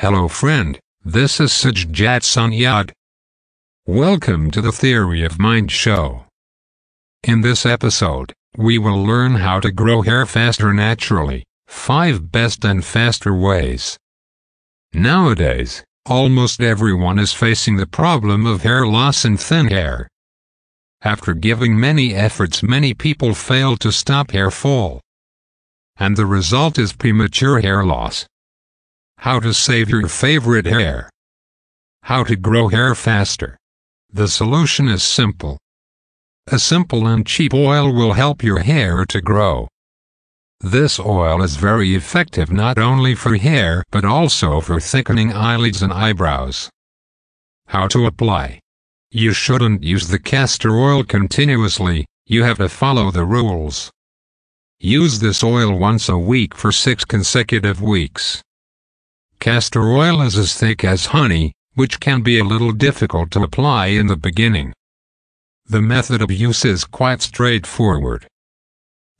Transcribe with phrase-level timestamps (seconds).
[0.00, 2.92] Hello friend, this is Sajjat Sanyad.
[3.86, 6.26] Welcome to the Theory of Mind show.
[7.22, 12.84] In this episode, we will learn how to grow hair faster naturally, 5 best and
[12.84, 13.96] faster ways.
[14.92, 20.08] Nowadays, almost everyone is facing the problem of hair loss and thin hair.
[21.00, 25.00] After giving many efforts many people fail to stop hair fall.
[25.96, 28.26] And the result is premature hair loss.
[29.18, 31.10] How to save your favorite hair.
[32.02, 33.56] How to grow hair faster.
[34.12, 35.58] The solution is simple.
[36.46, 39.66] A simple and cheap oil will help your hair to grow.
[40.60, 45.92] This oil is very effective not only for hair but also for thickening eyelids and
[45.92, 46.70] eyebrows.
[47.66, 48.60] How to apply.
[49.10, 53.90] You shouldn't use the castor oil continuously, you have to follow the rules.
[54.78, 58.42] Use this oil once a week for six consecutive weeks.
[59.38, 63.86] Castor oil is as thick as honey, which can be a little difficult to apply
[63.86, 64.72] in the beginning.
[65.66, 68.26] The method of use is quite straightforward.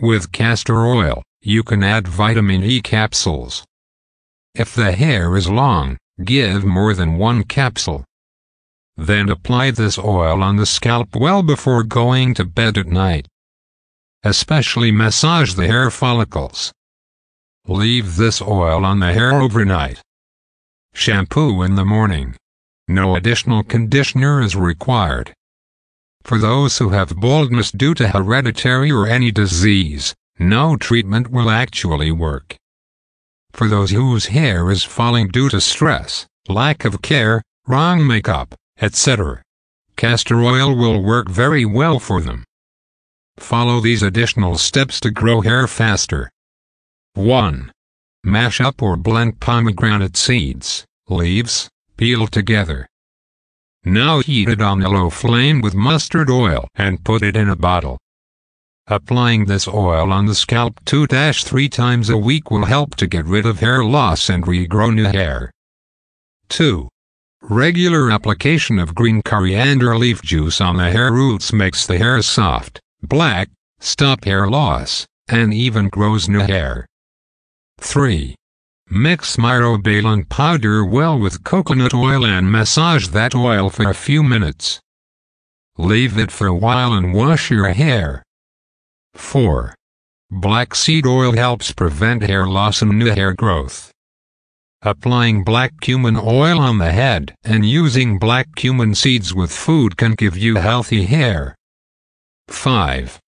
[0.00, 3.64] With castor oil, you can add vitamin E capsules.
[4.54, 8.04] If the hair is long, give more than one capsule.
[8.96, 13.26] Then apply this oil on the scalp well before going to bed at night.
[14.22, 16.72] Especially massage the hair follicles.
[17.66, 20.00] Leave this oil on the hair overnight.
[20.94, 22.34] Shampoo in the morning.
[22.88, 25.34] No additional conditioner is required.
[26.22, 32.10] For those who have baldness due to hereditary or any disease, no treatment will actually
[32.10, 32.56] work.
[33.52, 39.42] For those whose hair is falling due to stress, lack of care, wrong makeup, etc.,
[39.96, 42.44] castor oil will work very well for them.
[43.36, 46.30] Follow these additional steps to grow hair faster.
[47.14, 47.72] 1.
[48.22, 52.86] Mash up or blend pomegranate seeds, leaves, peel together.
[53.84, 57.56] Now heat it on a low flame with mustard oil and put it in a
[57.56, 57.98] bottle.
[58.86, 63.44] Applying this oil on the scalp 2-3 times a week will help to get rid
[63.44, 65.50] of hair loss and regrow new hair.
[66.50, 66.88] 2.
[67.42, 72.80] Regular application of green coriander leaf juice on the hair roots makes the hair soft,
[73.02, 73.48] black,
[73.80, 76.86] stop hair loss, and even grows new hair.
[77.90, 78.36] 3.
[78.88, 84.78] Mix myrobalan powder well with coconut oil and massage that oil for a few minutes.
[85.76, 88.22] Leave it for a while and wash your hair.
[89.14, 89.74] 4.
[90.30, 93.90] Black seed oil helps prevent hair loss and new hair growth.
[94.82, 100.12] Applying black cumin oil on the head and using black cumin seeds with food can
[100.12, 101.56] give you healthy hair.
[102.46, 103.18] 5.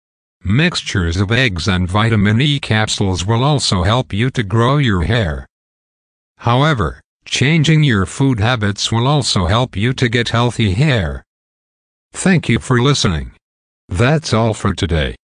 [0.45, 5.47] Mixtures of eggs and vitamin E capsules will also help you to grow your hair.
[6.39, 11.23] However, changing your food habits will also help you to get healthy hair.
[12.13, 13.33] Thank you for listening.
[13.89, 15.15] That's all for today.